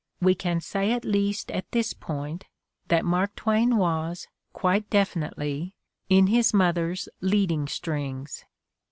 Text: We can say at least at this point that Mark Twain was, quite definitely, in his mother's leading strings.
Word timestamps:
We 0.19 0.33
can 0.33 0.61
say 0.61 0.93
at 0.93 1.05
least 1.05 1.51
at 1.51 1.69
this 1.73 1.93
point 1.93 2.45
that 2.87 3.05
Mark 3.05 3.35
Twain 3.35 3.77
was, 3.77 4.27
quite 4.51 4.89
definitely, 4.89 5.75
in 6.09 6.25
his 6.25 6.55
mother's 6.55 7.07
leading 7.21 7.67
strings. 7.67 8.43